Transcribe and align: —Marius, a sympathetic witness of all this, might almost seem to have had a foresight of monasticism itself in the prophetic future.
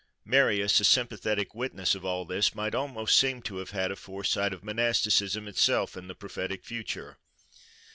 —Marius, 0.25 0.79
a 0.79 0.83
sympathetic 0.83 1.53
witness 1.53 1.93
of 1.93 2.03
all 2.03 2.25
this, 2.25 2.55
might 2.55 2.73
almost 2.73 3.15
seem 3.15 3.43
to 3.43 3.57
have 3.57 3.69
had 3.69 3.91
a 3.91 3.95
foresight 3.95 4.51
of 4.51 4.63
monasticism 4.63 5.47
itself 5.47 5.95
in 5.95 6.07
the 6.07 6.15
prophetic 6.15 6.65
future. 6.65 7.19